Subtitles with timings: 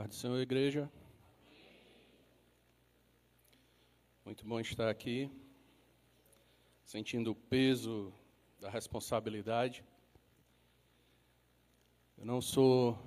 [0.00, 0.90] Pai do Senhor, igreja.
[4.24, 5.30] Muito bom estar aqui,
[6.86, 8.10] sentindo o peso
[8.58, 9.84] da responsabilidade.
[12.16, 12.98] Eu não sou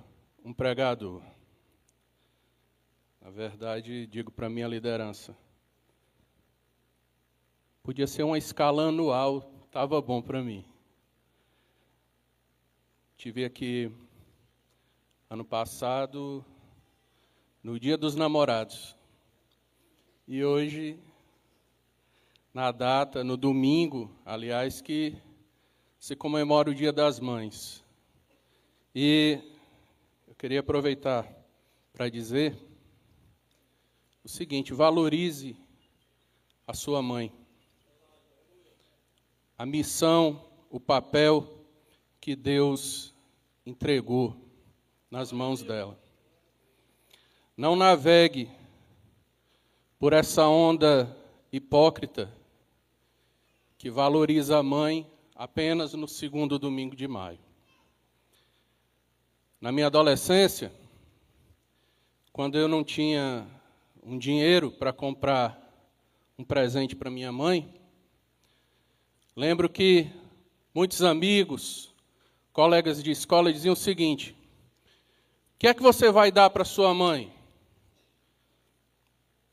[0.44, 1.20] um pregador.
[3.20, 5.36] Na verdade, digo para minha liderança.
[7.82, 10.64] Podia ser uma escala anual, estava bom para mim.
[13.16, 13.90] Tive aqui
[15.28, 16.46] ano passado,
[17.64, 18.94] no Dia dos Namorados.
[20.28, 20.98] E hoje,
[22.52, 25.16] na data, no domingo, aliás, que
[25.98, 27.82] se comemora o Dia das Mães.
[28.94, 29.40] E
[30.28, 31.26] eu queria aproveitar
[31.94, 32.54] para dizer
[34.22, 35.56] o seguinte: valorize
[36.66, 37.32] a sua mãe.
[39.56, 41.64] A missão, o papel
[42.20, 43.14] que Deus
[43.64, 44.36] entregou
[45.10, 46.03] nas mãos dela.
[47.56, 48.50] Não navegue
[49.98, 51.16] por essa onda
[51.52, 52.32] hipócrita
[53.78, 57.38] que valoriza a mãe apenas no segundo domingo de maio.
[59.60, 60.72] Na minha adolescência,
[62.32, 63.46] quando eu não tinha
[64.02, 65.60] um dinheiro para comprar
[66.38, 67.72] um presente para minha mãe,
[69.36, 70.10] lembro que
[70.74, 71.94] muitos amigos,
[72.52, 74.32] colegas de escola diziam o seguinte:
[75.54, 77.33] O que é que você vai dar para sua mãe?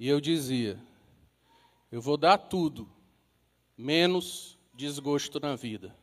[0.02, 0.80] E eu dizia:
[1.92, 2.90] eu vou dar tudo,
[3.78, 5.96] menos desgosto na vida.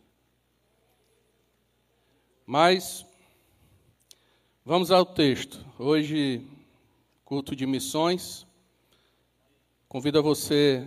[2.46, 3.04] Mas,
[4.64, 5.66] vamos ao texto.
[5.76, 6.46] Hoje,
[7.24, 8.46] culto de missões.
[9.88, 10.86] Convido você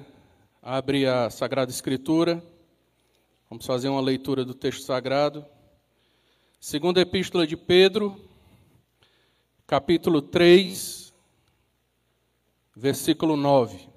[0.62, 2.42] a abrir a Sagrada Escritura.
[3.50, 5.46] Vamos fazer uma leitura do texto sagrado.
[6.62, 8.18] Segunda Epístola de Pedro,
[9.68, 11.01] capítulo 3
[12.76, 13.90] versículo 9.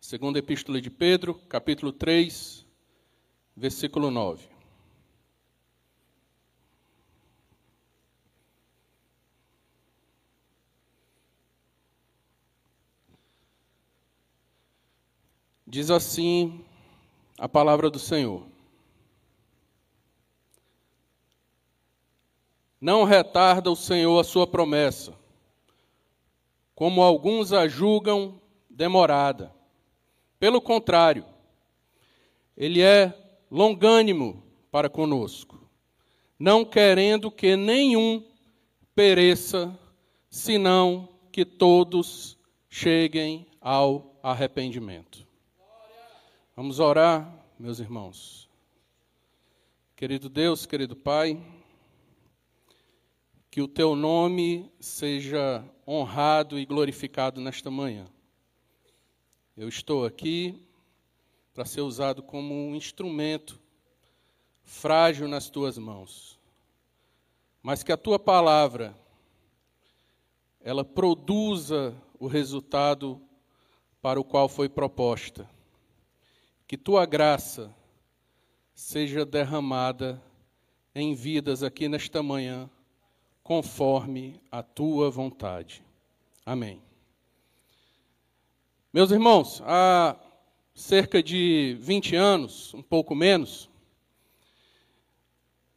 [0.00, 2.66] Segunda Epístola de Pedro, capítulo 3,
[3.56, 4.54] versículo 9.
[15.66, 16.64] Diz assim
[17.38, 18.53] a palavra do Senhor.
[22.84, 25.14] Não retarda o Senhor a sua promessa,
[26.74, 29.50] como alguns a julgam demorada.
[30.38, 31.24] Pelo contrário,
[32.54, 35.66] ele é longânimo para conosco,
[36.38, 38.22] não querendo que nenhum
[38.94, 39.74] pereça,
[40.28, 42.36] senão que todos
[42.68, 45.26] cheguem ao arrependimento.
[46.54, 48.46] Vamos orar, meus irmãos.
[49.96, 51.40] Querido Deus, querido Pai,
[53.54, 58.04] que o teu nome seja honrado e glorificado nesta manhã.
[59.56, 60.66] Eu estou aqui
[61.52, 63.60] para ser usado como um instrumento
[64.64, 66.36] frágil nas tuas mãos.
[67.62, 68.92] Mas que a tua palavra
[70.60, 73.22] ela produza o resultado
[74.02, 75.48] para o qual foi proposta.
[76.66, 77.72] Que tua graça
[78.74, 80.20] seja derramada
[80.92, 82.68] em vidas aqui nesta manhã
[83.44, 85.84] conforme a tua vontade.
[86.46, 86.80] Amém.
[88.90, 90.16] Meus irmãos, há
[90.74, 93.68] cerca de 20 anos, um pouco menos,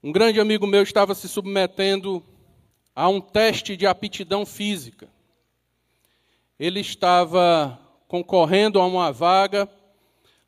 [0.01, 2.23] um grande amigo meu estava se submetendo
[2.95, 5.09] a um teste de aptidão física.
[6.57, 9.69] Ele estava concorrendo a uma vaga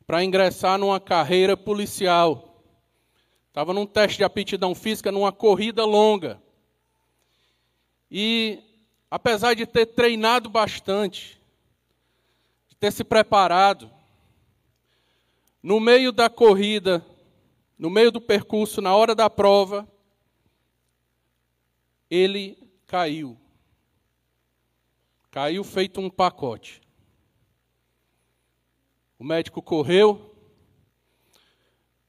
[0.06, 2.64] para ingressar numa carreira policial.
[3.48, 6.40] Estava num teste de aptidão física, numa corrida longa.
[8.10, 8.62] E,
[9.10, 11.40] apesar de ter treinado bastante,
[12.68, 13.90] de ter se preparado,
[15.62, 17.04] no meio da corrida,
[17.78, 19.88] no meio do percurso, na hora da prova,
[22.10, 23.38] ele caiu.
[25.30, 26.80] Caiu feito um pacote.
[29.18, 30.34] O médico correu,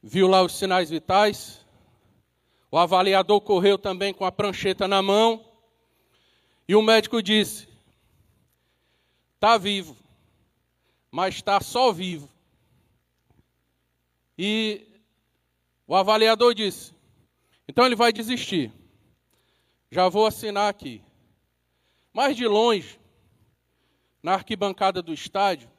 [0.01, 1.63] viu lá os sinais vitais.
[2.71, 5.50] O avaliador correu também com a prancheta na mão.
[6.67, 7.67] E o médico disse:
[9.35, 9.95] está vivo,
[11.09, 12.29] mas está só vivo.
[14.37, 14.87] E
[15.85, 16.93] o avaliador disse:
[17.67, 18.69] então ele vai desistir.
[19.89, 21.01] Já vou assinar aqui.
[22.11, 22.99] Mais de longe,
[24.21, 25.69] na arquibancada do estádio,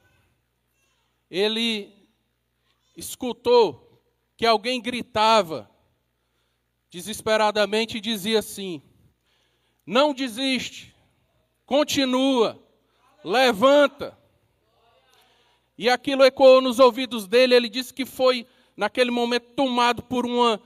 [1.30, 1.94] ele
[2.96, 4.02] escutou
[4.36, 5.70] que alguém gritava
[6.90, 8.82] desesperadamente e dizia assim:
[9.86, 10.94] Não desiste,
[11.66, 12.62] continua,
[13.24, 14.16] levanta.
[15.76, 18.46] E aquilo ecoou nos ouvidos dele, ele disse que foi,
[18.76, 20.60] naquele momento, tomado por uma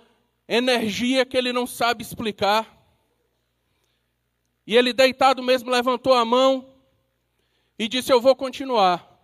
[0.47, 2.77] energia que ele não sabe explicar.
[4.67, 6.75] E ele, deitado mesmo, levantou a mão
[7.79, 9.17] e disse: Eu vou continuar.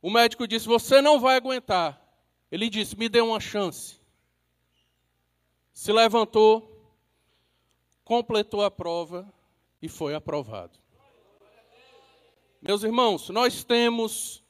[0.00, 2.00] O médico disse: Você não vai aguentar.
[2.50, 3.98] Ele disse: Me dê uma chance.
[5.72, 6.77] Se levantou,
[8.08, 9.30] completou a prova
[9.82, 10.78] e foi aprovado.
[12.62, 14.42] Meus irmãos, nós temos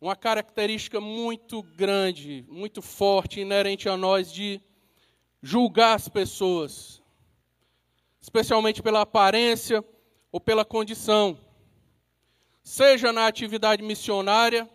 [0.00, 4.60] uma característica muito grande, muito forte, inerente a nós de
[5.42, 7.02] julgar as pessoas,
[8.20, 9.84] especialmente pela aparência
[10.30, 11.36] ou pela condição,
[12.62, 14.70] seja na atividade missionária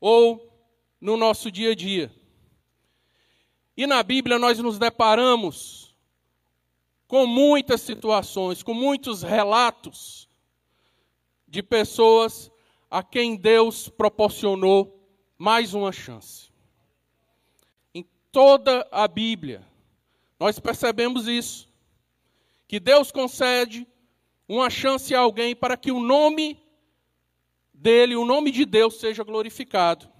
[0.00, 0.50] ou
[0.98, 2.10] no nosso dia a dia.
[3.76, 5.83] E na Bíblia nós nos deparamos
[7.14, 10.28] com muitas situações, com muitos relatos
[11.46, 12.50] de pessoas
[12.90, 15.00] a quem Deus proporcionou
[15.38, 16.50] mais uma chance.
[17.94, 19.64] Em toda a Bíblia,
[20.40, 21.68] nós percebemos isso.
[22.66, 23.86] Que Deus concede
[24.48, 26.60] uma chance a alguém para que o nome
[27.72, 30.10] dele, o nome de Deus, seja glorificado.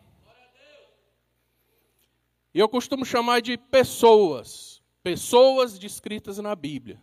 [2.55, 4.74] E eu costumo chamar de pessoas,
[5.05, 6.99] pessoas descritas na Bíblia.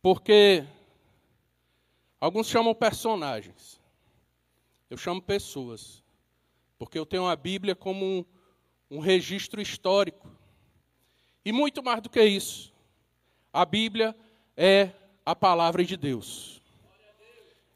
[0.00, 0.64] Porque
[2.20, 3.80] alguns chamam personagens.
[4.88, 6.04] Eu chamo pessoas.
[6.78, 8.24] Porque eu tenho a Bíblia como um,
[8.88, 10.30] um registro histórico.
[11.44, 12.72] E muito mais do que isso.
[13.52, 14.14] A Bíblia
[14.56, 14.90] é
[15.26, 16.62] a palavra de Deus.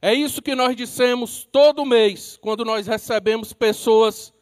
[0.00, 4.32] É isso que nós dissemos todo mês, quando nós recebemos pessoas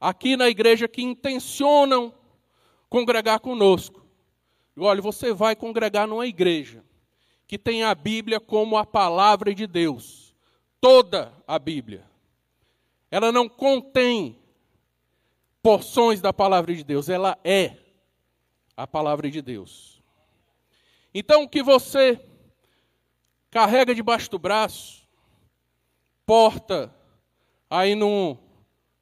[0.00, 2.14] aqui na igreja que intencionam
[2.90, 4.04] congregar conosco.
[4.76, 6.84] Olha, você vai congregar numa igreja
[7.46, 10.34] que tem a Bíblia como a palavra de Deus.
[10.80, 12.04] Toda a Bíblia.
[13.10, 14.38] Ela não contém
[15.62, 17.76] porções da palavra de Deus, ela é
[18.76, 20.02] a palavra de Deus.
[21.12, 22.18] Então, o que você
[23.50, 25.06] carrega debaixo do braço,
[26.24, 26.94] porta
[27.68, 28.38] aí no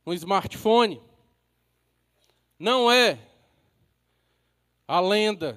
[0.04, 1.02] um smartphone,
[2.58, 3.27] não é
[4.88, 5.56] a lenda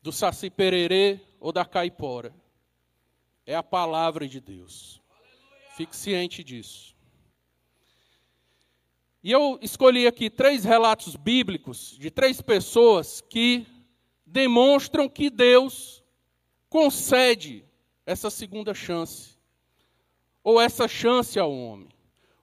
[0.00, 2.32] do Saci Pererê ou da Caipora.
[3.44, 5.02] É a palavra de Deus.
[5.76, 6.94] Fique ciente disso.
[9.22, 13.66] E eu escolhi aqui três relatos bíblicos de três pessoas que
[14.24, 16.02] demonstram que Deus
[16.68, 17.64] concede
[18.06, 19.36] essa segunda chance,
[20.42, 21.92] ou essa chance ao homem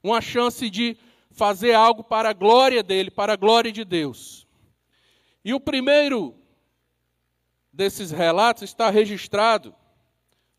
[0.03, 0.97] uma chance de
[1.31, 4.47] fazer algo para a glória dele, para a glória de Deus.
[5.43, 6.35] E o primeiro
[7.71, 9.73] desses relatos está registrado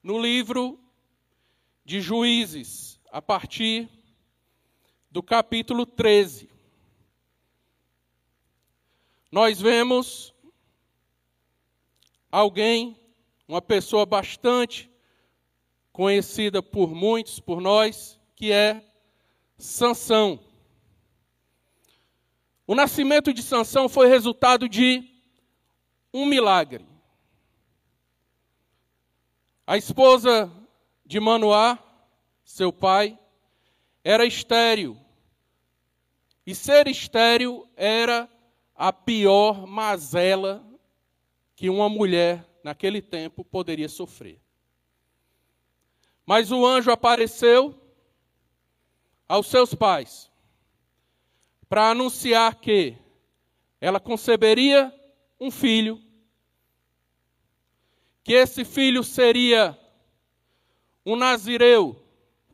[0.02, 0.80] no livro
[1.84, 3.88] de Juízes, a partir
[5.10, 6.48] do capítulo 13.
[9.30, 10.34] Nós vemos
[12.30, 12.96] alguém,
[13.46, 14.90] uma pessoa bastante
[15.92, 18.82] conhecida por muitos, por nós, que é
[19.58, 20.50] Sansão.
[22.70, 25.02] O nascimento de Sansão foi resultado de
[26.14, 26.86] um milagre.
[29.66, 30.48] A esposa
[31.04, 31.76] de Manoá,
[32.44, 33.18] seu pai,
[34.04, 34.96] era estéril.
[36.46, 38.30] E ser estéril era
[38.76, 40.64] a pior mazela
[41.56, 44.40] que uma mulher naquele tempo poderia sofrer.
[46.24, 47.74] Mas o anjo apareceu
[49.26, 50.29] aos seus pais
[51.70, 52.96] para anunciar que
[53.80, 54.92] ela conceberia
[55.38, 56.02] um filho,
[58.24, 59.78] que esse filho seria
[61.06, 62.04] um nazireu,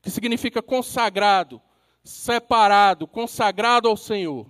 [0.03, 1.63] que significa consagrado,
[2.05, 4.47] separado, consagrado ao Senhor.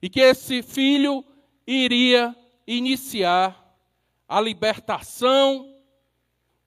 [0.00, 1.22] E que esse filho
[1.66, 2.34] iria
[2.66, 3.78] iniciar
[4.26, 5.76] a libertação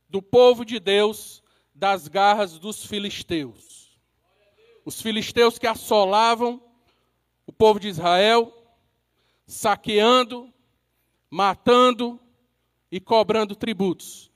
[0.08, 1.42] do povo de Deus
[1.74, 3.71] das garras dos filisteus
[4.86, 6.62] os filisteus que assolavam
[7.46, 8.54] o povo de Israel,
[9.46, 10.52] saqueando,
[11.30, 12.20] matando
[12.92, 14.32] e cobrando tributos.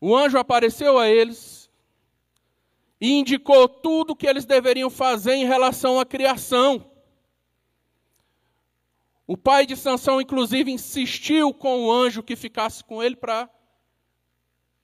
[0.00, 1.70] O anjo apareceu a eles
[3.00, 6.90] e indicou tudo o que eles deveriam fazer em relação à criação.
[9.26, 13.48] O pai de Sansão, inclusive, insistiu com o anjo que ficasse com ele para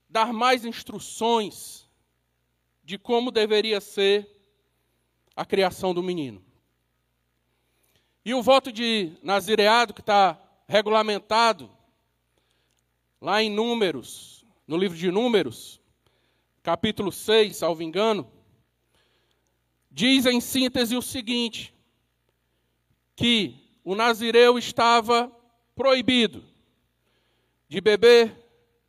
[0.09, 1.86] dar mais instruções
[2.87, 4.31] de como deveria ser
[5.35, 6.41] a criação do menino.
[8.25, 11.69] E o voto de nazireado, que está regulamentado
[13.21, 15.81] lá em Números, no livro de Números,
[16.63, 18.31] capítulo 6, salvo engano,
[19.91, 21.75] diz em síntese o seguinte:
[23.17, 25.29] que o nazireu estava
[25.75, 26.45] proibido
[27.69, 28.33] de beber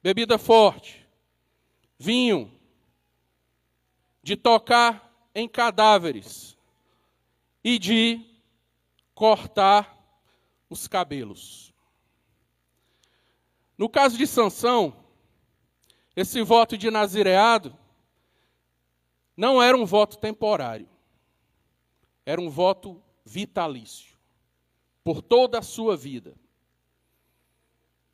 [0.04, 1.04] bebida forte,
[1.98, 2.57] vinho,
[4.28, 6.58] de tocar em cadáveres
[7.64, 8.20] e de
[9.16, 9.98] cortar
[10.70, 11.74] os cabelos.
[13.78, 14.94] No caso de Sansão,
[16.14, 17.74] esse voto de nazireado
[19.38, 20.90] não era um voto temporário.
[22.26, 24.18] Era um voto vitalício.
[25.06, 26.36] Por toda a sua vida.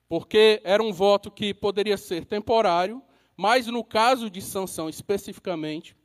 [0.07, 3.01] Porque era um voto que poderia ser temporário,
[3.35, 5.97] mas no caso de Sansão especificamente,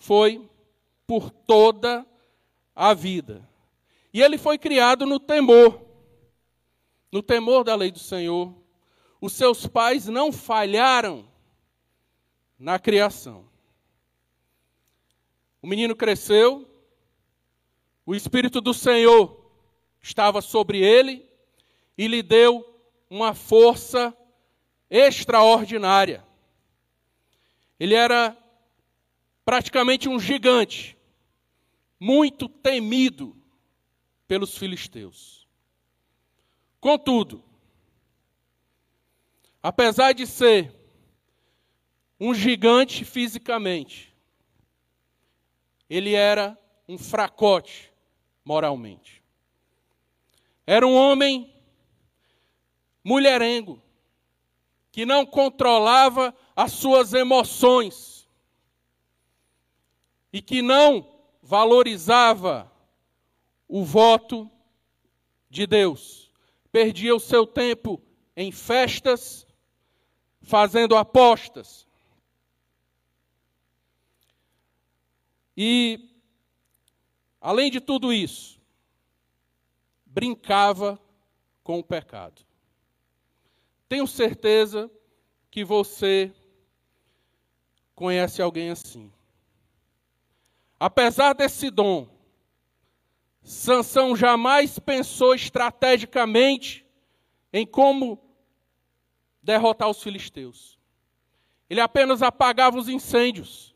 [0.00, 0.48] foi
[1.06, 2.04] por toda
[2.74, 3.46] a vida.
[4.12, 5.80] E ele foi criado no temor,
[7.12, 8.52] no temor da lei do Senhor,
[9.20, 11.28] os seus pais não falharam
[12.58, 13.46] na criação.
[15.60, 16.66] O menino cresceu,
[18.06, 19.52] o Espírito do Senhor
[20.00, 21.28] estava sobre ele
[21.98, 22.66] e lhe deu
[23.10, 24.16] uma força
[24.88, 26.24] extraordinária.
[27.78, 28.39] Ele era
[29.50, 30.96] praticamente um gigante,
[31.98, 33.36] muito temido
[34.28, 35.44] pelos filisteus.
[36.78, 37.42] Contudo,
[39.60, 40.72] apesar de ser
[42.20, 44.14] um gigante fisicamente,
[45.88, 46.56] ele era
[46.88, 47.92] um fracote
[48.44, 49.20] moralmente.
[50.64, 51.52] Era um homem
[53.02, 53.82] mulherengo,
[54.92, 58.19] que não controlava as suas emoções
[60.32, 61.06] e que não
[61.42, 62.70] valorizava
[63.66, 64.50] o voto
[65.48, 66.30] de Deus.
[66.70, 68.00] Perdia o seu tempo
[68.36, 69.46] em festas,
[70.42, 71.86] fazendo apostas.
[75.56, 76.08] E,
[77.40, 78.60] além de tudo isso,
[80.06, 80.98] brincava
[81.62, 82.42] com o pecado.
[83.88, 84.90] Tenho certeza
[85.50, 86.32] que você
[87.94, 89.12] conhece alguém assim.
[90.80, 92.08] Apesar desse dom,
[93.42, 96.86] Sansão jamais pensou estrategicamente
[97.52, 98.18] em como
[99.42, 100.78] derrotar os filisteus.
[101.68, 103.74] Ele apenas apagava os incêndios,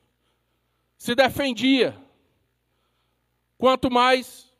[0.96, 1.94] se defendia.
[3.58, 4.50] Quanto mais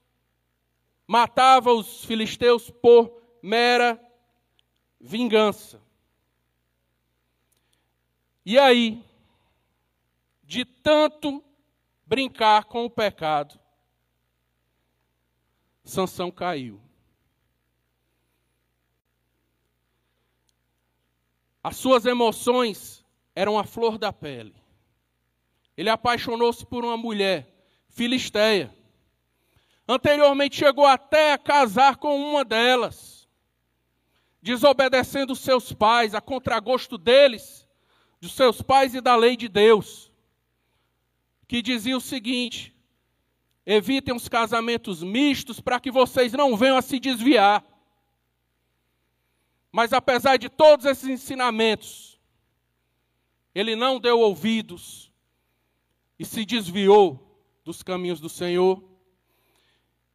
[1.07, 3.99] matava os filisteus por mera
[5.01, 5.81] vingança.
[8.45, 9.03] E aí,
[10.43, 11.43] de tanto
[12.07, 13.59] brincar com o pecado,
[15.85, 16.81] Sansão caiu.
[21.63, 24.55] As suas emoções eram a flor da pele.
[25.77, 27.49] Ele apaixonou-se por uma mulher,
[27.89, 28.75] filisteia.
[29.87, 33.29] Anteriormente chegou até a casar com uma delas,
[34.41, 37.69] desobedecendo seus pais, a contragosto deles,
[38.21, 40.11] dos seus pais e da lei de Deus,
[41.47, 42.75] que dizia o seguinte:
[43.67, 47.65] Evitem os casamentos mistos para que vocês não venham a se desviar.
[49.73, 52.21] Mas apesar de todos esses ensinamentos,
[53.55, 55.11] ele não deu ouvidos
[56.19, 58.85] e se desviou dos caminhos do Senhor.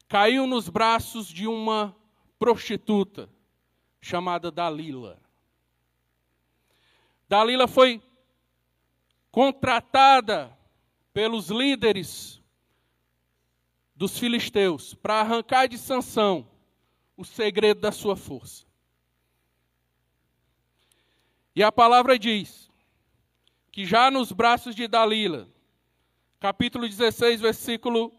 [0.07, 1.95] Caiu nos braços de uma
[2.38, 3.29] prostituta
[4.00, 5.19] chamada Dalila.
[7.27, 8.01] Dalila foi
[9.31, 10.57] contratada
[11.19, 12.41] pelos líderes
[13.93, 16.47] dos filisteus para arrancar de Sansão
[17.17, 18.65] o segredo da sua força.
[21.53, 22.71] E a palavra diz
[23.69, 25.49] que já nos braços de Dalila,
[26.39, 28.13] capítulo 16, versículo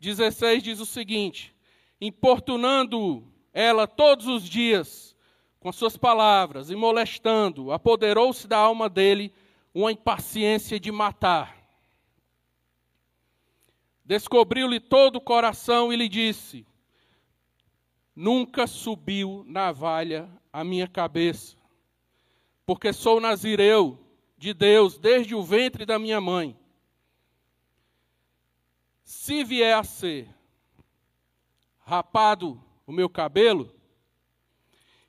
[0.00, 1.54] 16 diz o seguinte:
[2.00, 5.14] importunando ela todos os dias
[5.60, 9.34] com suas palavras e molestando, apoderou-se da alma dele
[9.74, 11.57] uma impaciência de matar
[14.08, 16.66] descobriu-lhe todo o coração e lhe disse:
[18.16, 21.58] Nunca subiu navalha a minha cabeça,
[22.64, 24.02] porque sou nazireu
[24.38, 26.58] de Deus desde o ventre da minha mãe.
[29.04, 30.26] Se vier a ser
[31.80, 33.70] rapado o meu cabelo,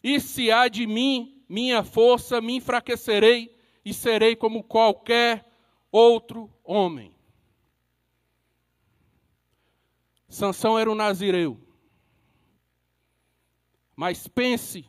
[0.03, 5.49] e se há de mim minha força, me enfraquecerei e serei como qualquer
[5.89, 7.17] outro homem.
[10.29, 11.59] Sansão era um nazireu.
[13.95, 14.85] Mas pense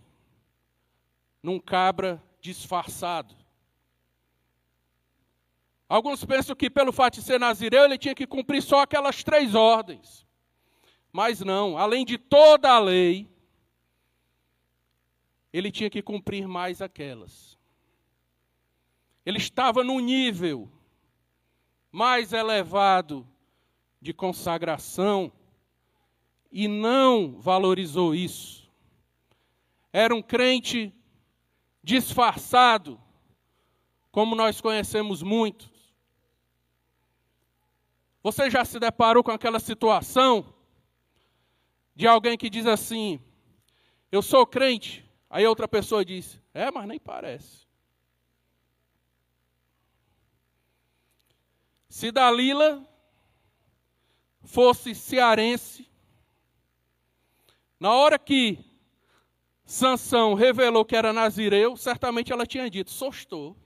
[1.43, 3.35] num cabra disfarçado.
[5.89, 9.55] Alguns pensam que, pelo fato de ser nazireu, ele tinha que cumprir só aquelas três
[9.55, 10.25] ordens.
[11.13, 13.29] Mas não, além de toda a lei,
[15.53, 17.59] ele tinha que cumprir mais aquelas.
[19.27, 20.71] Ele estava num nível
[21.91, 23.27] mais elevado
[24.01, 25.33] de consagração
[26.51, 28.71] e não valorizou isso.
[29.93, 30.93] Era um crente
[31.83, 33.01] disfarçado,
[34.11, 35.69] como nós conhecemos muitos.
[38.23, 40.55] Você já se deparou com aquela situação
[41.95, 43.21] de alguém que diz assim:
[44.11, 45.09] Eu sou crente.
[45.29, 47.67] Aí outra pessoa diz: É, mas nem parece.
[51.89, 52.87] Se Dalila
[54.51, 55.89] fosse cearense,
[57.79, 58.59] na hora que
[59.65, 63.57] Sansão revelou que era nazireu, certamente ela tinha dito: Sostou.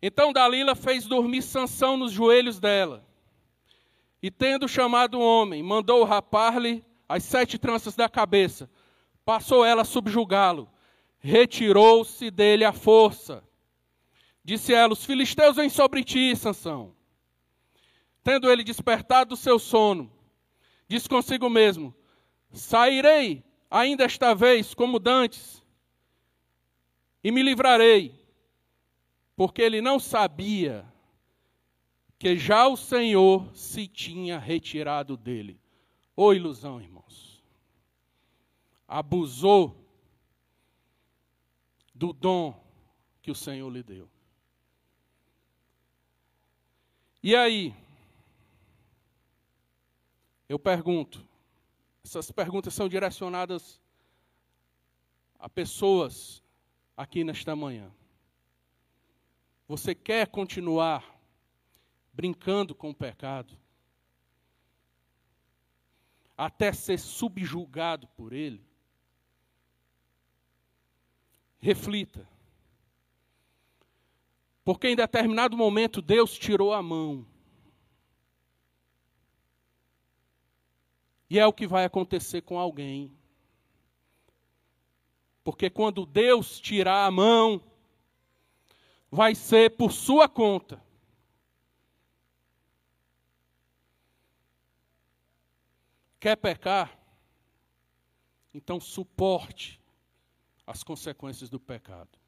[0.00, 3.04] Então Dalila fez dormir Sansão nos joelhos dela.
[4.22, 8.68] E tendo chamado o homem, mandou rapar-lhe as sete tranças da cabeça.
[9.24, 10.68] Passou ela a subjugá-lo.
[11.18, 13.42] Retirou-se dele a força.
[14.44, 16.94] Disse ela: Os filisteus vêm sobre ti, Sansão.
[18.22, 20.12] Tendo ele despertado do seu sono,
[20.88, 21.94] disse consigo mesmo:
[22.50, 25.62] Sairei ainda esta vez como dantes,
[27.22, 28.14] e me livrarei,
[29.36, 30.84] porque ele não sabia
[32.18, 35.60] que já o Senhor se tinha retirado dele.
[36.14, 37.42] Ô oh, ilusão, irmãos.
[38.86, 39.76] Abusou
[41.94, 42.62] do dom
[43.22, 44.11] que o Senhor lhe deu.
[47.22, 47.72] E aí?
[50.48, 51.24] Eu pergunto,
[52.04, 53.80] essas perguntas são direcionadas
[55.38, 56.42] a pessoas
[56.96, 57.92] aqui nesta manhã.
[59.68, 61.04] Você quer continuar
[62.12, 63.56] brincando com o pecado?
[66.36, 68.66] Até ser subjugado por ele?
[71.60, 72.31] Reflita.
[74.64, 77.26] Porque em determinado momento Deus tirou a mão.
[81.28, 83.10] E é o que vai acontecer com alguém.
[85.42, 87.60] Porque quando Deus tirar a mão,
[89.10, 90.82] vai ser por sua conta.
[96.20, 96.96] Quer pecar?
[98.54, 99.80] Então suporte
[100.64, 102.21] as consequências do pecado.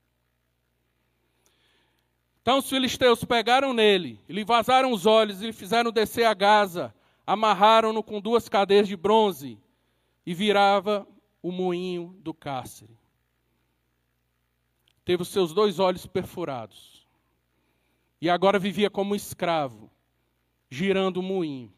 [2.44, 6.94] Então os filisteus pegaram nele, lhe vazaram os olhos e lhe fizeram descer a Gaza,
[7.26, 9.58] amarraram-no com duas cadeias de bronze
[10.26, 11.08] e virava
[11.42, 12.98] o moinho do cárcere.
[15.06, 17.08] Teve os seus dois olhos perfurados
[18.20, 19.90] e agora vivia como escravo,
[20.68, 21.72] girando o moinho.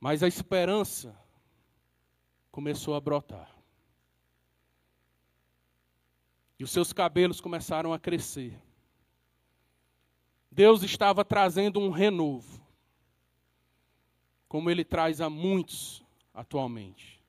[0.00, 1.16] Mas a esperança
[2.50, 3.53] começou a brotar.
[6.58, 8.60] E os seus cabelos começaram a crescer.
[10.50, 12.64] Deus estava trazendo um renovo,
[14.48, 17.20] como ele traz a muitos atualmente.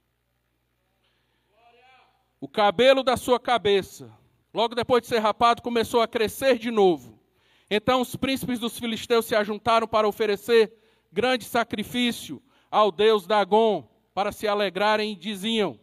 [2.39, 4.15] O cabelo da sua cabeça,
[4.53, 7.19] logo depois de ser rapado, começou a crescer de novo.
[7.67, 10.71] Então os príncipes dos filisteus se ajuntaram para oferecer
[11.11, 15.79] grande sacrifício ao deus Dagon, para se alegrarem e diziam: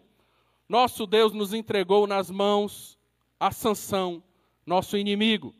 [0.68, 2.96] Nosso Deus nos entregou nas mãos
[3.42, 4.22] a Sansão,
[4.64, 5.52] nosso inimigo.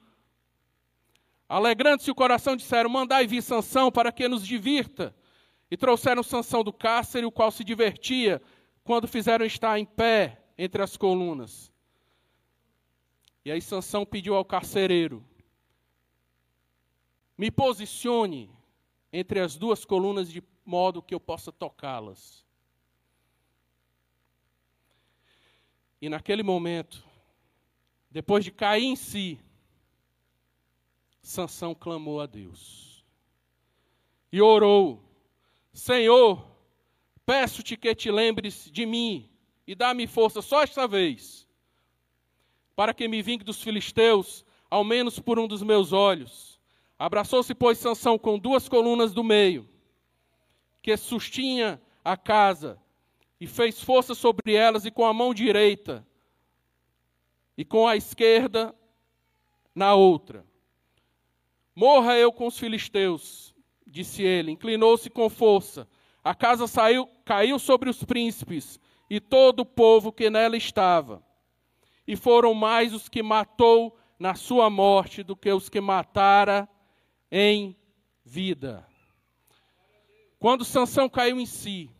[1.49, 5.13] Alegrando-se o coração, disseram: Mandai vir Sansão para que nos divirta.
[5.69, 8.41] E trouxeram Sansão do cárcere, o qual se divertia,
[8.85, 11.73] quando fizeram estar em pé entre as colunas.
[13.45, 15.25] E aí Sansão pediu ao carcereiro:
[17.37, 18.49] Me posicione
[19.13, 22.47] entre as duas colunas de modo que eu possa tocá-las.
[26.01, 27.12] E naquele momento,
[28.13, 29.41] depois de cair em si,
[31.23, 33.03] Sansão clamou a Deus.
[34.31, 35.03] E orou:
[35.73, 36.47] Senhor,
[37.25, 39.31] peço-te que te lembres de mim
[39.67, 41.49] e dá-me força só esta vez,
[42.77, 46.61] para que me vingue dos filisteus, ao menos por um dos meus olhos.
[46.99, 49.67] Abraçou-se, pois, Sansão com duas colunas do meio,
[50.83, 52.79] que sustinha a casa,
[53.41, 56.07] e fez força sobre elas, e com a mão direita
[57.57, 58.75] e com a esquerda
[59.75, 60.45] na outra.
[61.75, 63.55] Morra eu com os filisteus,
[63.87, 64.53] disse ele.
[64.53, 65.89] Inclinou-se com força.
[66.23, 71.23] A casa saiu, caiu sobre os príncipes e todo o povo que nela estava.
[72.07, 76.69] E foram mais os que matou na sua morte do que os que matara
[77.31, 77.77] em
[78.25, 78.87] vida.
[80.39, 81.91] Quando Sansão caiu em si,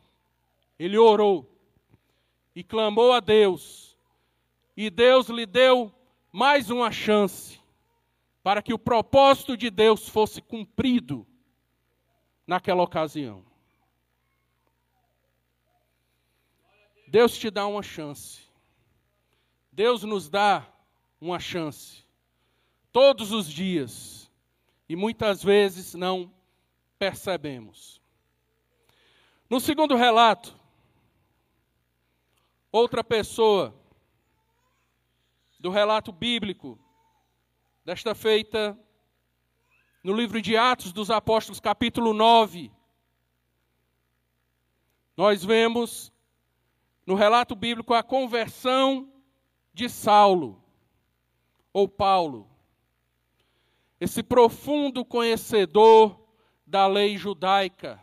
[0.79, 1.49] ele orou
[2.55, 3.92] e clamou a Deus.
[4.77, 5.93] E Deus lhe deu
[6.33, 7.61] mais uma chance
[8.43, 11.27] para que o propósito de Deus fosse cumprido
[12.47, 13.45] naquela ocasião.
[17.07, 18.41] Deus te dá uma chance.
[19.71, 20.67] Deus nos dá
[21.21, 22.05] uma chance.
[22.91, 24.31] Todos os dias.
[24.89, 26.33] E muitas vezes não
[26.99, 28.01] percebemos.
[29.49, 30.55] No segundo relato,
[32.71, 33.75] outra pessoa
[35.63, 36.77] do relato bíblico,
[37.85, 38.77] desta feita
[40.03, 42.69] no livro de Atos dos Apóstolos, capítulo 9,
[45.17, 46.13] nós vemos
[47.07, 49.09] no relato bíblico a conversão
[49.73, 50.61] de Saulo,
[51.73, 52.51] ou Paulo,
[54.01, 56.27] esse profundo conhecedor
[56.67, 58.03] da lei judaica,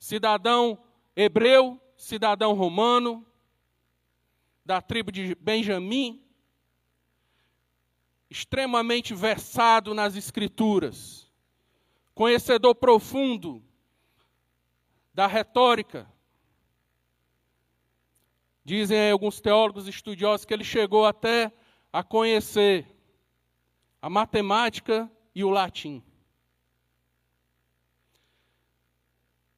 [0.00, 0.82] cidadão
[1.14, 3.24] hebreu, cidadão romano,
[4.68, 6.22] da tribo de Benjamim,
[8.28, 11.26] extremamente versado nas Escrituras,
[12.14, 13.64] conhecedor profundo
[15.14, 16.06] da retórica,
[18.62, 21.50] Dizem alguns teólogos estudiosos que ele chegou até
[21.90, 22.86] a conhecer
[24.02, 26.04] a matemática e o latim.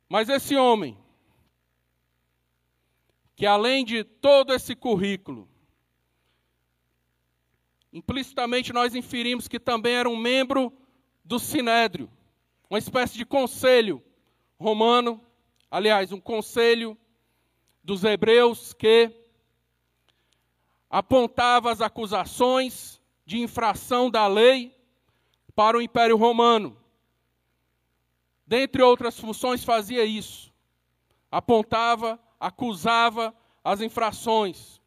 [0.09, 0.96] Mas esse homem,
[3.40, 5.48] que além de todo esse currículo,
[7.90, 10.70] implicitamente nós inferimos que também era um membro
[11.24, 12.11] do Sinédrio,
[12.68, 14.05] uma espécie de conselho
[14.59, 15.24] romano,
[15.70, 16.98] aliás, um conselho
[17.83, 19.11] dos hebreus que
[20.90, 24.79] apontava as acusações de infração da lei
[25.55, 26.76] para o Império Romano.
[28.46, 30.53] Dentre outras funções, fazia isso.
[31.31, 34.81] Apontava, acusava as infrações.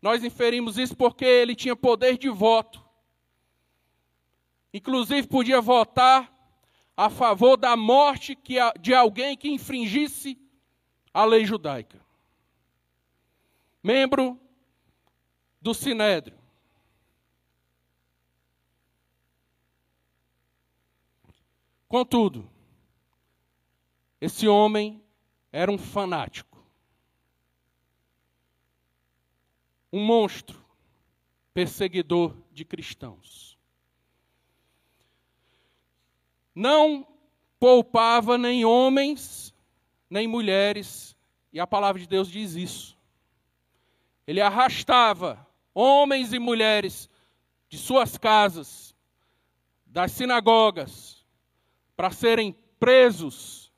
[0.00, 2.82] Nós inferimos isso porque ele tinha poder de voto.
[4.72, 6.32] Inclusive, podia votar
[6.96, 8.38] a favor da morte
[8.80, 10.38] de alguém que infringisse
[11.12, 12.00] a lei judaica.
[13.82, 14.38] Membro
[15.60, 16.38] do Sinédrio.
[21.88, 22.48] Contudo,
[24.20, 25.02] esse homem
[25.50, 26.49] era um fanático,
[29.92, 30.64] um monstro,
[31.52, 33.58] perseguidor de cristãos.
[36.54, 37.06] Não
[37.58, 39.50] poupava nem homens
[40.10, 41.16] nem mulheres,
[41.52, 42.98] e a palavra de Deus diz isso.
[44.26, 47.08] Ele arrastava homens e mulheres
[47.68, 48.94] de suas casas,
[49.86, 51.24] das sinagogas,
[51.96, 53.72] para serem presos,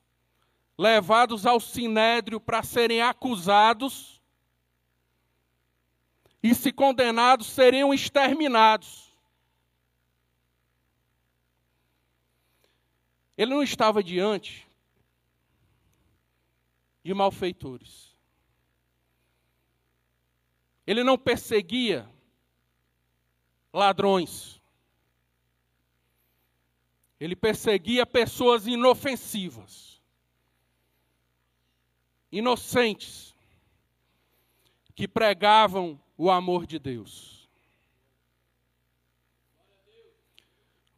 [0.78, 4.21] levados ao sinédrio para serem acusados,
[6.42, 9.12] e se condenados seriam exterminados.
[13.36, 14.66] Ele não estava diante
[17.04, 18.12] de malfeitores.
[20.86, 22.08] Ele não perseguia
[23.72, 24.60] ladrões.
[27.20, 30.02] Ele perseguia pessoas inofensivas,
[32.32, 33.32] inocentes,
[34.92, 37.48] que pregavam o amor de Deus.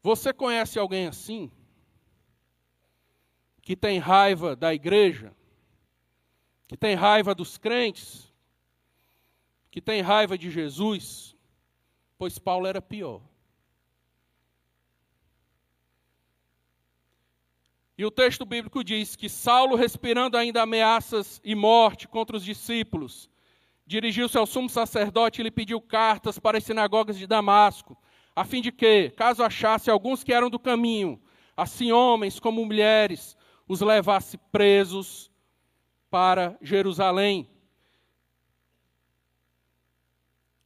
[0.02, 1.50] Você conhece alguém assim?
[3.62, 5.34] Que tem raiva da igreja?
[6.66, 8.32] que tem raiva dos crentes,
[9.70, 11.36] que tem raiva de Jesus,
[12.16, 13.20] pois Paulo era pior.
[17.96, 23.30] E o texto bíblico diz que Saulo, respirando ainda ameaças e morte contra os discípulos,
[23.86, 27.96] dirigiu-se ao sumo sacerdote e lhe pediu cartas para as sinagogas de Damasco,
[28.34, 31.20] a fim de que, caso achasse alguns que eram do caminho,
[31.56, 33.36] assim homens como mulheres,
[33.68, 35.30] os levasse presos
[36.10, 37.48] para Jerusalém.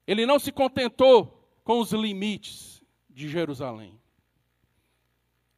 [0.07, 4.01] Ele não se contentou com os limites de Jerusalém.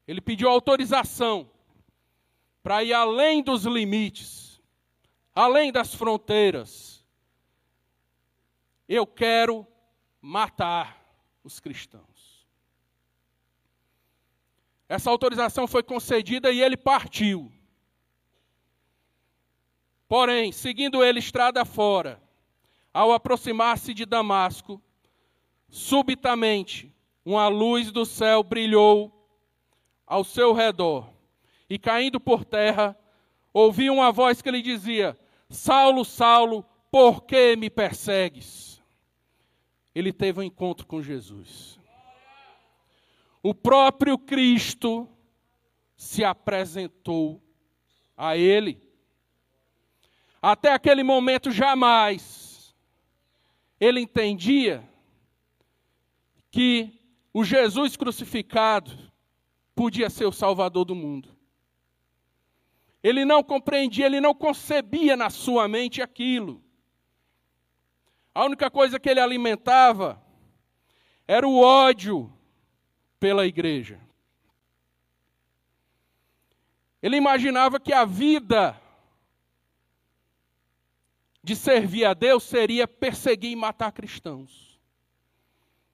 [0.09, 1.49] Ele pediu autorização
[2.63, 4.61] para ir além dos limites,
[5.33, 7.00] além das fronteiras.
[8.93, 9.65] Eu quero
[10.21, 11.01] matar
[11.45, 12.45] os cristãos.
[14.89, 17.53] essa autorização foi concedida e ele partiu.
[20.09, 22.21] Porém, seguindo ele estrada fora,
[22.93, 24.83] ao aproximar-se de Damasco,
[25.69, 26.93] subitamente
[27.25, 29.25] uma luz do céu brilhou
[30.05, 31.09] ao seu redor,
[31.69, 32.99] e caindo por terra,
[33.55, 35.17] ouviu uma voz que lhe dizia:
[35.49, 38.70] Saulo, Saulo, por que me persegues?
[40.01, 41.79] Ele teve um encontro com Jesus.
[43.43, 45.07] O próprio Cristo
[45.95, 47.39] se apresentou
[48.17, 48.83] a ele.
[50.41, 52.75] Até aquele momento, jamais
[53.79, 54.89] ele entendia
[56.51, 56.99] que
[57.31, 58.91] o Jesus crucificado
[59.75, 61.37] podia ser o Salvador do mundo.
[63.03, 66.65] Ele não compreendia, ele não concebia na sua mente aquilo.
[68.35, 70.23] A única coisa que ele alimentava
[71.27, 72.33] era o ódio
[73.19, 74.01] pela igreja.
[77.03, 78.81] Ele imaginava que a vida
[81.43, 84.79] de servir a Deus seria perseguir e matar cristãos,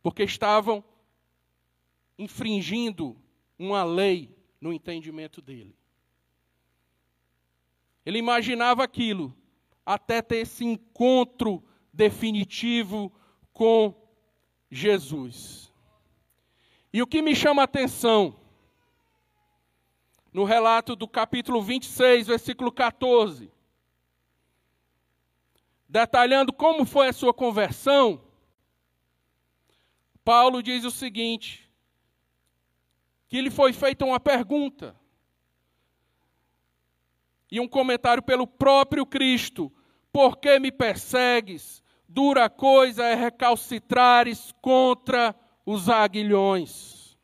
[0.02, 0.84] porque estavam
[2.18, 3.16] infringindo
[3.58, 5.76] uma lei no entendimento dele.
[8.04, 9.34] Ele imaginava aquilo
[9.84, 11.65] até ter esse encontro
[11.96, 13.10] definitivo
[13.52, 13.94] com
[14.70, 15.72] Jesus.
[16.92, 18.38] E o que me chama a atenção,
[20.32, 23.50] no relato do capítulo 26, versículo 14,
[25.88, 28.22] detalhando como foi a sua conversão,
[30.22, 31.70] Paulo diz o seguinte:
[33.26, 34.94] que lhe foi feita uma pergunta
[37.50, 39.72] e um comentário pelo próprio Cristo:
[40.12, 41.85] Por que me persegues?
[42.16, 47.14] Dura coisa é recalcitrares contra os aguilhões.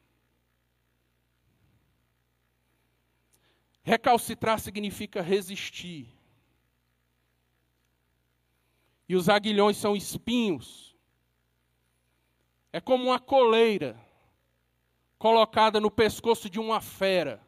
[3.83, 6.15] Recalcitrar significa resistir.
[9.09, 10.95] E os aguilhões são espinhos.
[12.71, 13.99] É como uma coleira
[15.17, 17.41] colocada no pescoço de uma fera.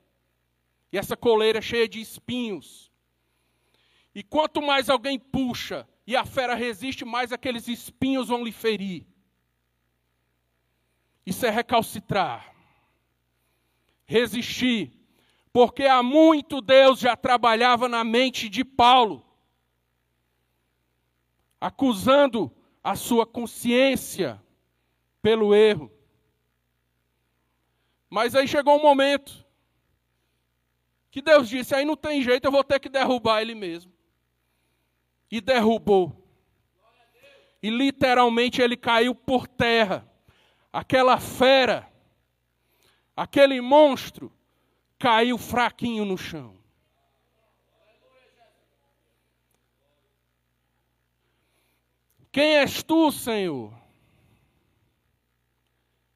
[0.91, 2.91] E essa coleira é cheia de espinhos.
[4.15, 9.07] E quanto mais alguém puxa e a fera resiste, mais aqueles espinhos vão lhe ferir.
[11.25, 12.55] Isso é recalcitrar.
[14.05, 14.93] Resistir.
[15.53, 19.25] Porque há muito Deus já trabalhava na mente de Paulo,
[21.61, 24.43] acusando a sua consciência
[25.23, 25.91] pelo erro.
[28.11, 29.47] Mas aí chegou um momento
[31.11, 33.94] que Deus disse: aí não tem jeito, eu vou ter que derrubar ele mesmo.
[35.35, 36.17] E derrubou.
[37.61, 40.09] E literalmente ele caiu por terra.
[40.73, 41.93] Aquela fera,
[43.17, 44.33] aquele monstro,
[44.97, 46.57] caiu fraquinho no chão.
[52.31, 53.77] Quem és tu, Senhor?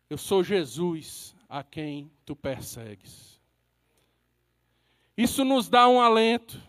[0.09, 3.41] Eu sou Jesus, a quem tu persegues.
[5.17, 6.63] Isso nos dá um alento,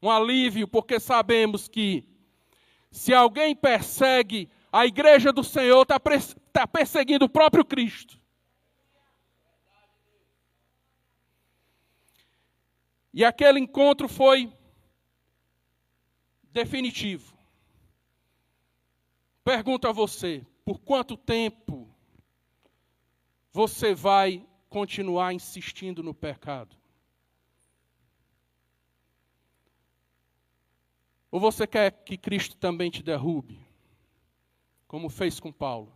[0.00, 2.04] um alívio, porque sabemos que
[2.90, 6.00] se alguém persegue a igreja do Senhor, está
[6.52, 8.18] tá perseguindo o próprio Cristo.
[13.12, 14.52] E aquele encontro foi
[16.52, 17.36] definitivo.
[19.42, 21.88] Pergunto a você: por quanto tempo
[23.50, 26.77] você vai continuar insistindo no pecado?
[31.30, 33.60] Ou você quer que Cristo também te derrube,
[34.86, 35.92] como fez com Paulo?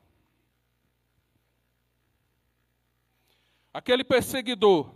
[3.72, 4.94] Aquele perseguidor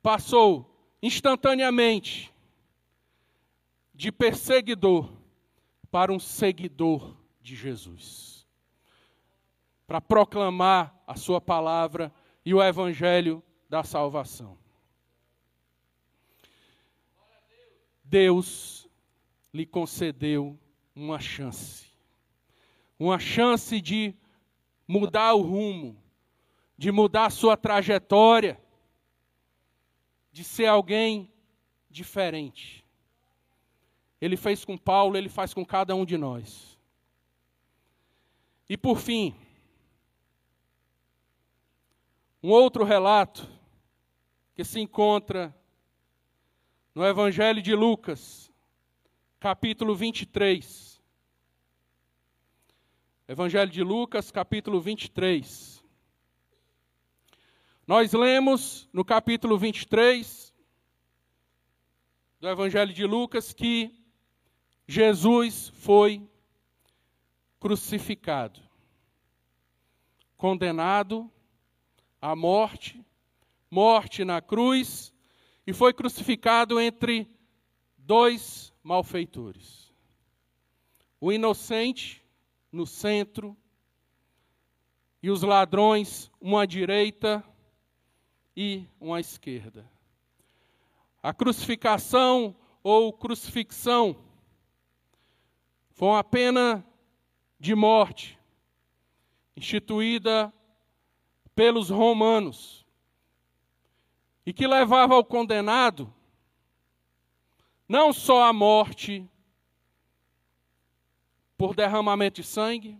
[0.00, 2.32] passou instantaneamente
[3.92, 5.12] de perseguidor
[5.90, 8.38] para um seguidor de Jesus
[9.88, 12.12] para proclamar a Sua palavra
[12.44, 14.58] e o Evangelho da salvação.
[18.08, 18.88] Deus
[19.52, 20.58] lhe concedeu
[20.96, 21.86] uma chance.
[22.98, 24.14] Uma chance de
[24.86, 26.02] mudar o rumo,
[26.76, 28.58] de mudar a sua trajetória,
[30.32, 31.30] de ser alguém
[31.90, 32.82] diferente.
[34.18, 36.78] Ele fez com Paulo, ele faz com cada um de nós.
[38.68, 39.36] E por fim,
[42.42, 43.46] um outro relato
[44.54, 45.54] que se encontra
[46.98, 48.50] no Evangelho de Lucas,
[49.38, 51.00] capítulo 23.
[53.28, 55.80] Evangelho de Lucas, capítulo 23.
[57.86, 60.52] Nós lemos no capítulo 23
[62.40, 63.94] do Evangelho de Lucas que
[64.84, 66.28] Jesus foi
[67.60, 68.60] crucificado,
[70.36, 71.30] condenado
[72.20, 73.00] à morte,
[73.70, 75.14] morte na cruz,
[75.68, 77.28] e foi crucificado entre
[77.98, 79.92] dois malfeitores.
[81.20, 82.24] O inocente
[82.72, 83.54] no centro
[85.22, 87.44] e os ladrões, uma à direita
[88.56, 89.86] e uma à esquerda.
[91.22, 94.16] A crucificação ou crucifixão
[95.90, 96.82] foi uma pena
[97.60, 98.38] de morte
[99.54, 100.50] instituída
[101.54, 102.87] pelos romanos
[104.48, 106.10] e que levava ao condenado
[107.86, 109.28] não só a morte
[111.54, 112.98] por derramamento de sangue,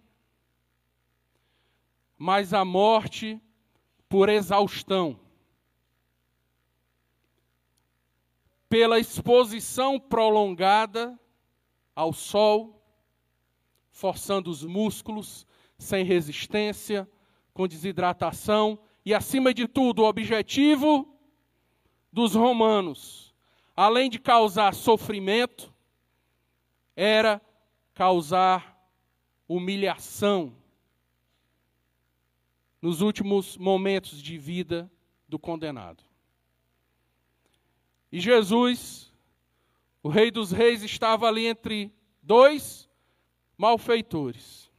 [2.18, 3.40] mas a morte
[4.10, 5.18] por exaustão,
[8.68, 11.18] pela exposição prolongada
[11.96, 12.78] ao sol,
[13.90, 15.46] forçando os músculos,
[15.78, 17.10] sem resistência,
[17.54, 21.17] com desidratação e, acima de tudo, o objetivo
[22.12, 23.34] dos romanos,
[23.76, 25.72] além de causar sofrimento,
[26.96, 27.40] era
[27.94, 28.76] causar
[29.46, 30.54] humilhação
[32.80, 34.90] nos últimos momentos de vida
[35.28, 36.02] do condenado.
[38.10, 39.12] E Jesus,
[40.02, 41.92] o Rei dos Reis, estava ali entre
[42.22, 42.88] dois
[43.56, 44.70] malfeitores.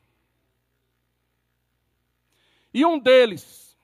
[2.74, 3.78] E um deles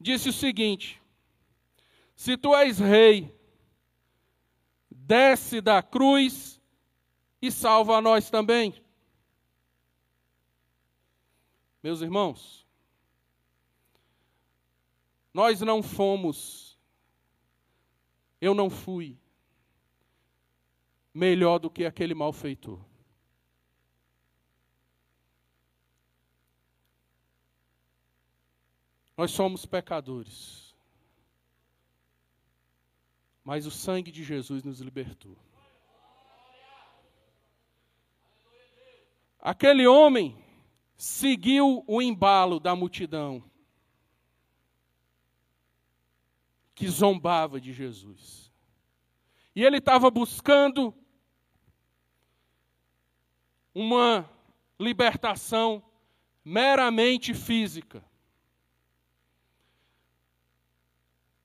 [0.00, 1.02] disse o seguinte:
[2.16, 3.32] Se tu és rei,
[4.90, 6.60] desce da cruz
[7.40, 8.82] e salva a nós também.
[11.82, 12.66] Meus irmãos,
[15.32, 16.76] nós não fomos,
[18.40, 19.16] eu não fui
[21.12, 22.82] melhor do que aquele malfeitor.
[29.16, 30.65] Nós somos pecadores.
[33.46, 35.38] Mas o sangue de Jesus nos libertou.
[39.38, 40.36] Aquele homem
[40.96, 43.48] seguiu o embalo da multidão
[46.74, 48.52] que zombava de Jesus.
[49.54, 50.92] E ele estava buscando
[53.72, 54.28] uma
[54.76, 55.80] libertação
[56.44, 58.04] meramente física.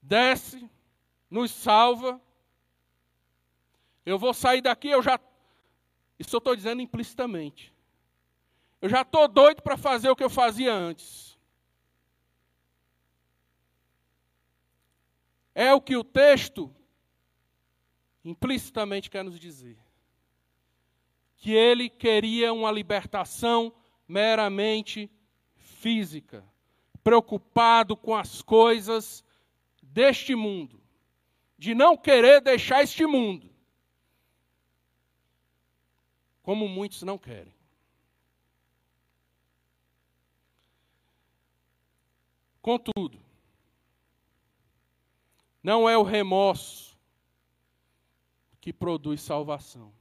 [0.02, 0.68] Desce,
[1.32, 2.22] nos salva.
[4.06, 5.17] Eu vou sair daqui, eu já.
[6.20, 7.74] Isso eu estou dizendo implicitamente.
[8.82, 11.39] Eu já estou doido para fazer o que eu fazia antes.
[15.56, 16.74] É o que o texto
[18.24, 19.78] implicitamente quer nos dizer.
[21.38, 23.74] Que ele queria uma libertação
[24.08, 25.10] meramente
[25.56, 26.44] física,
[27.04, 29.24] preocupado com as coisas
[29.82, 30.81] deste mundo,
[31.62, 33.47] de não querer deixar este mundo,
[36.41, 37.54] como muitos não querem.
[42.63, 43.24] Contudo,
[45.62, 46.97] não é o remorso
[48.60, 49.93] que produz salvação.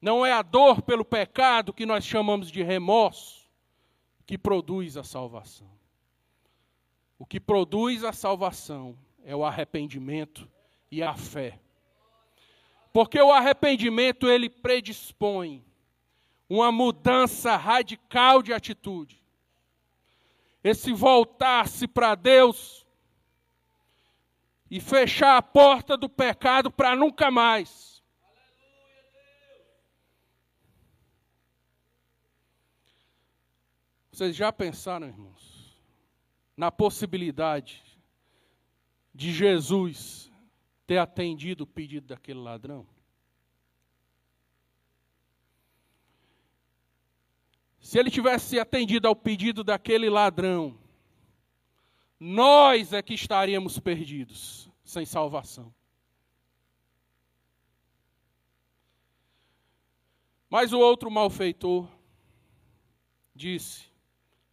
[0.00, 3.46] Não é a dor pelo pecado que nós chamamos de remorso
[4.24, 5.70] que produz a salvação.
[7.18, 10.48] O que produz a salvação é o arrependimento
[10.90, 11.58] e a fé.
[12.92, 15.64] Porque o arrependimento ele predispõe
[16.48, 19.20] uma mudança radical de atitude
[20.62, 22.86] esse voltar-se para Deus
[24.70, 28.02] e fechar a porta do pecado para nunca mais.
[34.12, 35.80] Vocês já pensaram, irmãos,
[36.56, 37.82] na possibilidade
[39.14, 40.30] de Jesus
[40.86, 42.86] ter atendido o pedido daquele ladrão?
[47.80, 50.78] Se ele tivesse atendido ao pedido daquele ladrão,
[52.20, 55.74] nós é que estaríamos perdidos, sem salvação.
[60.48, 61.88] Mas o outro malfeitor
[63.34, 63.86] disse,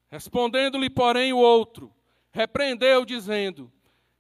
[0.09, 1.93] respondendo-lhe, porém, o outro,
[2.31, 3.71] repreendeu, dizendo: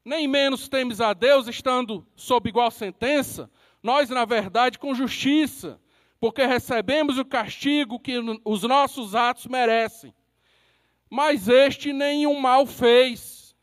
[0.07, 3.51] Nem menos temes a Deus, estando sob igual sentença,
[3.83, 5.77] nós, na verdade, com justiça
[6.17, 10.13] porque recebemos o castigo que os nossos atos merecem.
[11.09, 13.53] mas este nenhum mal fez.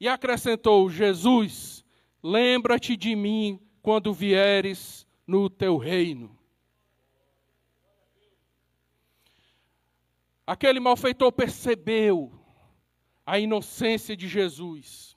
[0.00, 1.84] E acrescentou: Jesus,
[2.22, 6.34] lembra-te de mim quando vieres no teu reino.
[10.46, 12.41] Aquele malfeitor percebeu
[13.32, 15.16] a inocência de Jesus.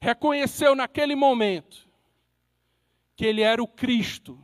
[0.00, 1.88] Reconheceu naquele momento
[3.16, 4.40] que ele era o Cristo,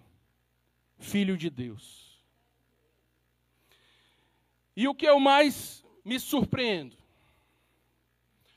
[0.98, 2.20] Filho de Deus.
[4.74, 6.96] E o que eu mais me surpreendo,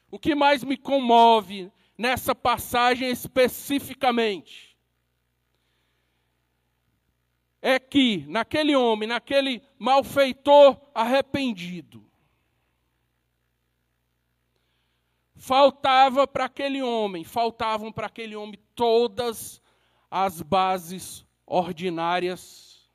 [0.09, 4.75] o que mais me comove nessa passagem especificamente,
[7.61, 12.08] é que naquele homem, naquele malfeitor arrependido,
[15.39, 19.61] faltava para aquele homem, faltavam para aquele homem todas
[20.11, 22.89] as bases ordinárias,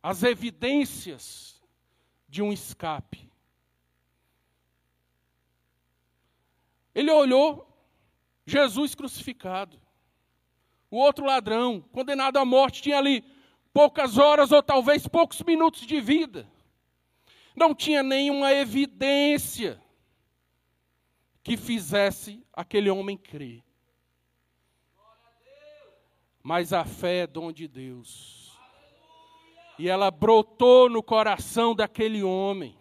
[0.00, 1.60] as evidências
[2.28, 3.28] de um escape.
[6.94, 7.66] Ele olhou
[8.46, 9.80] Jesus crucificado.
[10.90, 13.24] O outro ladrão, condenado à morte, tinha ali
[13.72, 16.48] poucas horas ou talvez poucos minutos de vida.
[17.56, 19.80] Não tinha nenhuma evidência
[21.42, 23.62] que fizesse aquele homem crer.
[26.42, 28.58] Mas a fé é dom de Deus.
[29.78, 32.76] E ela brotou no coração daquele homem.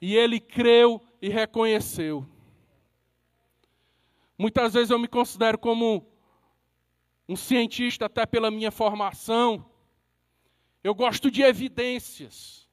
[0.00, 2.26] E ele creu e reconheceu.
[4.36, 6.06] Muitas vezes eu me considero como
[7.28, 9.64] um cientista, até pela minha formação.
[10.82, 12.63] Eu gosto de evidências.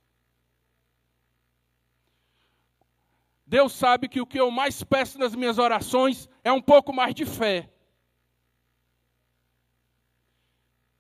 [3.52, 7.14] Deus sabe que o que eu mais peço nas minhas orações é um pouco mais
[7.14, 7.70] de fé.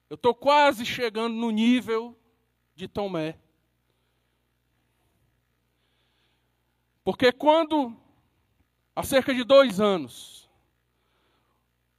[0.09, 2.13] Eu estou quase chegando no nível
[2.75, 3.39] de Tomé.
[7.05, 7.95] Porque quando,
[8.93, 10.49] há cerca de dois anos,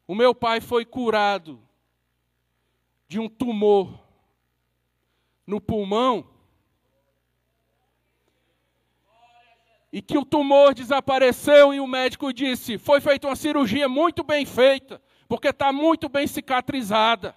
[0.07, 1.66] o meu pai foi curado
[3.09, 4.05] de um tumor
[5.46, 6.28] no pulmão,
[9.93, 14.47] e que o tumor desapareceu e o médico disse: foi feita uma cirurgia muito bem
[14.47, 17.36] feita, porque está muito bem cicatrizada.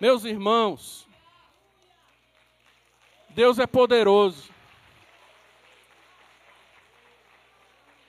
[0.00, 1.06] Meus irmãos,
[3.30, 4.52] Deus é poderoso.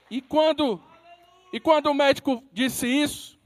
[0.09, 0.82] E quando,
[1.53, 3.39] e quando o médico disse isso,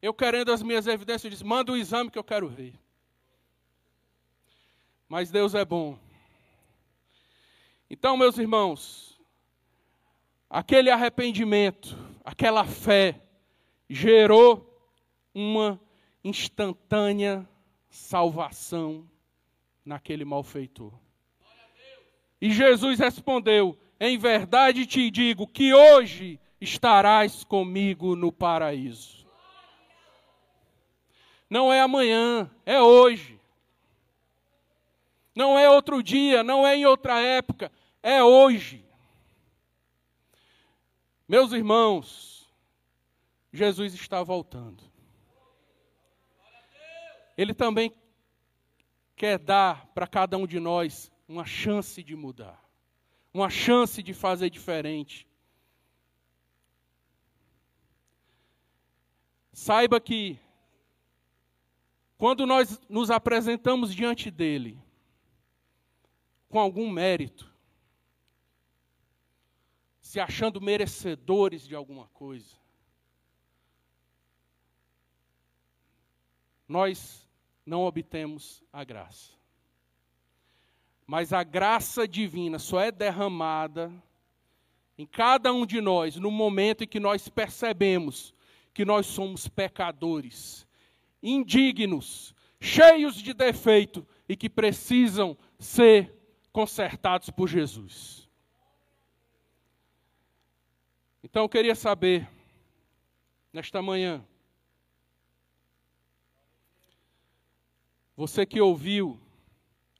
[0.00, 2.74] eu querendo as minhas evidências, eu disse: manda o exame que eu quero ver.
[5.08, 5.98] Mas Deus é bom.
[7.88, 9.18] Então, meus irmãos,
[10.50, 13.18] aquele arrependimento, aquela fé,
[13.88, 14.64] gerou
[15.34, 15.80] uma
[16.22, 17.48] instantânea
[17.88, 19.08] salvação
[19.82, 20.92] naquele malfeitor.
[22.38, 29.26] E Jesus respondeu: Em verdade te digo que hoje estarás comigo no paraíso.
[31.48, 33.37] Não é amanhã, é hoje.
[35.38, 37.70] Não é outro dia, não é em outra época,
[38.02, 38.84] é hoje.
[41.28, 42.52] Meus irmãos,
[43.52, 44.82] Jesus está voltando.
[47.36, 47.94] Ele também
[49.14, 52.60] quer dar para cada um de nós uma chance de mudar,
[53.32, 55.24] uma chance de fazer diferente.
[59.52, 60.36] Saiba que,
[62.16, 64.82] quando nós nos apresentamos diante dele,
[66.48, 67.50] com algum mérito,
[70.00, 72.56] se achando merecedores de alguma coisa,
[76.66, 77.28] nós
[77.64, 79.32] não obtemos a graça.
[81.06, 83.92] Mas a graça divina só é derramada
[84.96, 88.34] em cada um de nós no momento em que nós percebemos
[88.74, 90.66] que nós somos pecadores,
[91.22, 96.17] indignos, cheios de defeito e que precisam ser
[96.52, 98.28] consertados por Jesus.
[101.22, 102.28] Então eu queria saber,
[103.52, 104.24] nesta manhã,
[108.18, 109.16] Você que ouviu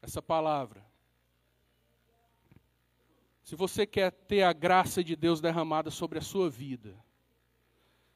[0.02, 0.84] essa palavra,
[3.44, 6.98] se você quer ter a graça de Deus derramada sobre a sua vida,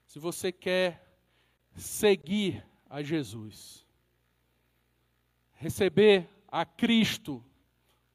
[0.04, 1.08] se você quer
[1.76, 3.86] seguir a Jesus,
[5.52, 7.40] receber a Cristo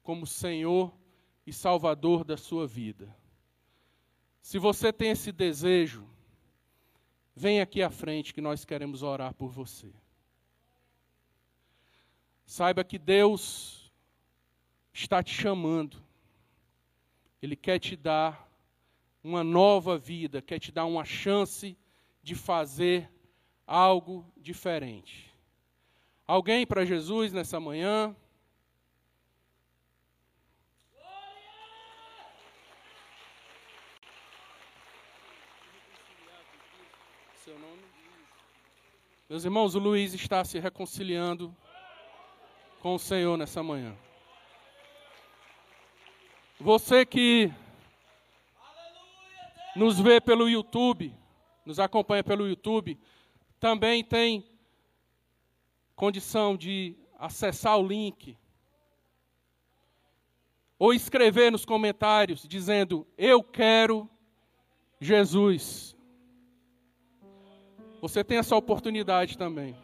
[0.08, 0.90] como Senhor
[1.46, 3.14] e Salvador da sua vida.
[4.40, 6.08] Se você tem esse desejo,
[7.36, 9.92] vem aqui à frente que nós queremos orar por você.
[12.46, 13.92] Saiba que Deus
[14.94, 16.02] está te chamando.
[17.42, 18.50] Ele quer te dar
[19.22, 21.76] uma nova vida, quer te dar uma chance
[22.22, 23.12] de fazer
[23.66, 25.30] algo diferente.
[26.26, 28.16] Alguém para Jesus nessa manhã?
[39.28, 41.54] Meus irmãos, o Luiz está se reconciliando
[42.80, 43.94] com o Senhor nessa manhã.
[46.58, 47.52] Você que
[49.76, 51.14] nos vê pelo YouTube,
[51.66, 52.98] nos acompanha pelo YouTube,
[53.60, 54.48] também tem
[55.94, 58.34] condição de acessar o link
[60.78, 64.08] ou escrever nos comentários dizendo: Eu quero
[64.98, 65.97] Jesus.
[68.00, 69.76] Você tem essa oportunidade também.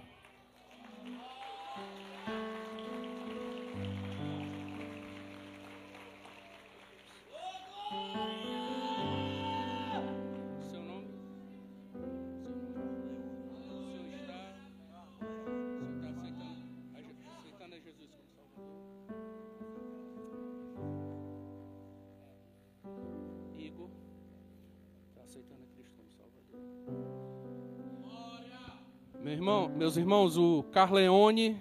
[29.32, 31.60] Irmão, meus irmãos, o Carleone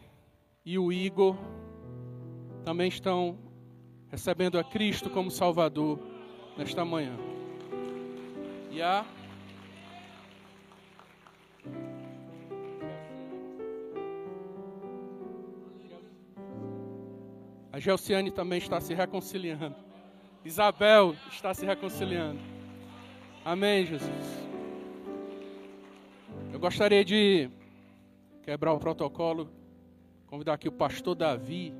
[0.65, 1.37] e o Igor
[2.63, 3.37] também estão
[4.09, 5.99] recebendo a Cristo como Salvador
[6.57, 7.17] nesta manhã.
[8.69, 9.05] E a
[17.73, 19.75] A Gelciane também está se reconciliando.
[20.45, 22.39] Isabel está se reconciliando.
[23.43, 24.42] Amém, Jesus.
[26.63, 27.49] Gostaria de
[28.41, 29.49] quebrar o protocolo,
[30.25, 31.73] convidar aqui o pastor Davi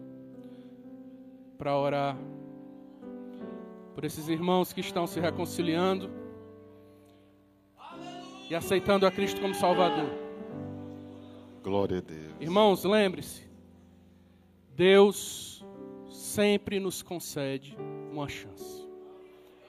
[1.58, 2.18] para orar
[3.96, 6.12] por esses irmãos que estão se reconciliando
[8.50, 10.10] e aceitando a Cristo como Salvador.
[11.64, 12.34] Glória a Deus.
[12.42, 13.50] Irmãos, lembre-se,
[14.76, 15.66] Deus
[16.10, 17.74] sempre nos concede
[18.12, 18.86] uma chance.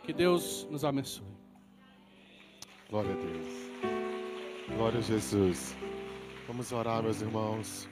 [0.02, 1.24] Que Deus nos abençoe.
[2.90, 3.63] Glória a Deus.
[4.76, 5.76] Glória a Jesus.
[6.48, 7.88] Vamos orar, meus irmãos.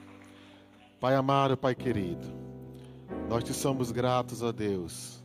[0.99, 2.27] Pai amado, Pai querido,
[3.29, 5.23] nós te somos gratos a Deus,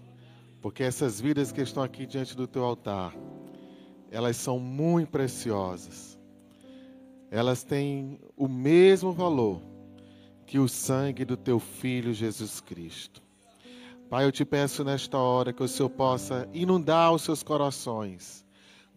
[0.63, 3.13] porque essas vidas que estão aqui diante do teu altar,
[4.09, 6.17] elas são muito preciosas.
[7.29, 9.61] Elas têm o mesmo valor
[10.47, 13.21] que o sangue do teu filho Jesus Cristo.
[14.09, 18.47] Pai, eu te peço nesta hora que o Senhor possa inundar os seus corações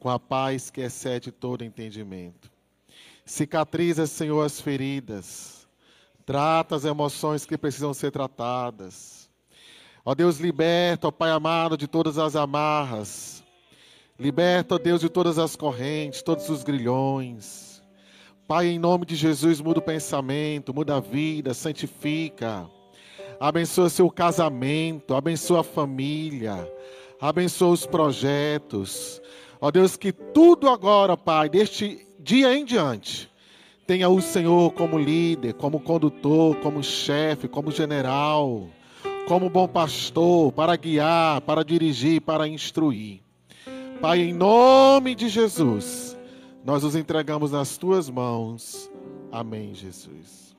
[0.02, 2.52] com a paz que excede todo entendimento.
[3.24, 5.68] Cicatriza, Senhor, as feridas.
[6.26, 9.30] Trata as emoções que precisam ser tratadas.
[10.04, 13.44] Ó Deus, liberta, ó Pai amado, de todas as amarras.
[14.18, 17.84] Liberta, ó Deus, de todas as correntes, todos os grilhões.
[18.48, 22.68] Pai, em nome de Jesus, muda o pensamento, muda a vida, santifica.
[23.40, 26.68] Abençoa seu casamento, abençoa a família,
[27.22, 29.22] abençoa os projetos.
[29.64, 33.30] Ó Deus, que tudo agora, Pai, deste dia em diante,
[33.86, 38.68] tenha o Senhor como líder, como condutor, como chefe, como general,
[39.28, 43.22] como bom pastor, para guiar, para dirigir, para instruir.
[44.02, 46.18] Pai, em nome de Jesus,
[46.66, 48.90] nós os entregamos nas tuas mãos.
[49.32, 50.51] Amém, Jesus.